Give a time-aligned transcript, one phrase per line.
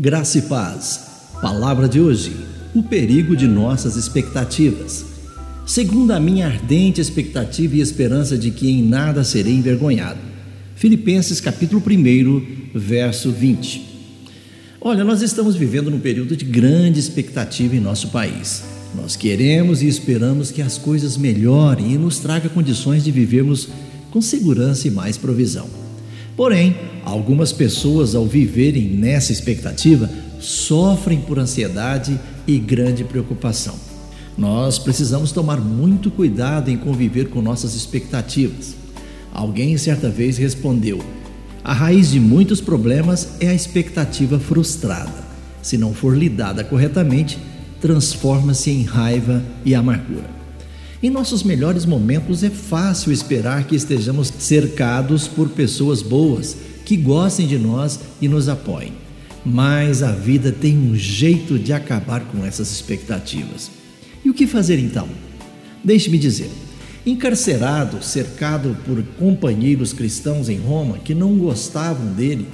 [0.00, 1.00] Graça e paz.
[1.42, 2.30] Palavra de hoje:
[2.72, 5.04] o perigo de nossas expectativas.
[5.66, 10.20] Segundo a minha ardente expectativa e esperança de que em nada serei envergonhado.
[10.76, 13.86] Filipenses capítulo 1, verso 20.
[14.80, 18.62] Olha, nós estamos vivendo num período de grande expectativa em nosso país.
[18.94, 23.68] Nós queremos e esperamos que as coisas melhorem e nos traga condições de vivermos
[24.12, 25.87] com segurança e mais provisão.
[26.38, 33.74] Porém, algumas pessoas, ao viverem nessa expectativa, sofrem por ansiedade e grande preocupação.
[34.36, 38.76] Nós precisamos tomar muito cuidado em conviver com nossas expectativas.
[39.34, 41.00] Alguém certa vez respondeu:
[41.64, 45.26] a raiz de muitos problemas é a expectativa frustrada.
[45.60, 47.36] Se não for lidada corretamente,
[47.80, 50.37] transforma-se em raiva e amargura.
[51.00, 57.46] Em nossos melhores momentos é fácil esperar que estejamos cercados por pessoas boas que gostem
[57.46, 58.94] de nós e nos apoiem.
[59.46, 63.70] Mas a vida tem um jeito de acabar com essas expectativas.
[64.24, 65.08] E o que fazer então?
[65.84, 66.50] Deixe-me dizer.
[67.06, 72.48] Encarcerado, cercado por companheiros cristãos em Roma que não gostavam dele,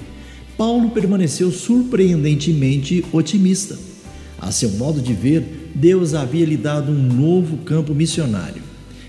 [0.55, 3.94] Paulo permaneceu surpreendentemente otimista.
[4.45, 8.61] A seu modo de ver, Deus havia lhe dado um novo campo missionário.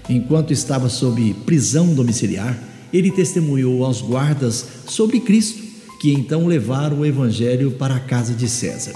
[0.09, 2.58] Enquanto estava sob prisão domiciliar,
[2.94, 5.61] ele testemunhou aos guardas sobre Cristo,
[6.00, 8.94] que então levaram o evangelho para a casa de César.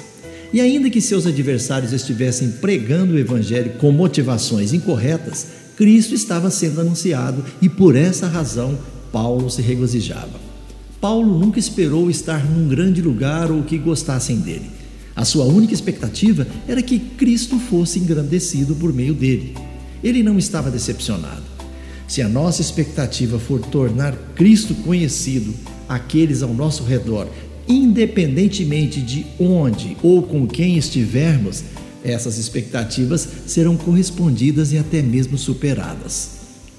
[0.53, 5.45] E ainda que seus adversários estivessem pregando o evangelho com motivações incorretas,
[5.75, 8.79] Cristo estava sendo anunciado e por essa razão
[9.11, 10.39] Paulo se regozijava.
[11.01, 14.78] Paulo nunca esperou estar num grande lugar ou que gostassem dele.
[15.19, 19.53] A sua única expectativa era que Cristo fosse engrandecido por meio dele.
[20.01, 21.43] Ele não estava decepcionado.
[22.07, 25.53] Se a nossa expectativa for tornar Cristo conhecido
[25.89, 27.27] àqueles ao nosso redor,
[27.67, 31.65] independentemente de onde ou com quem estivermos,
[32.01, 36.29] essas expectativas serão correspondidas e até mesmo superadas.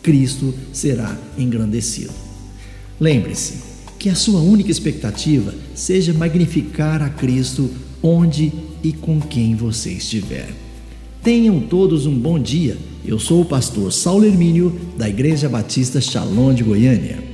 [0.02, 2.14] Cristo será engrandecido.
[2.98, 3.69] Lembre-se
[4.00, 7.70] que a sua única expectativa seja magnificar a Cristo
[8.02, 8.50] onde
[8.82, 10.48] e com quem você estiver.
[11.22, 12.78] Tenham todos um bom dia.
[13.04, 17.29] Eu sou o pastor Saulo Hermínio, da Igreja Batista Shalom de Goiânia.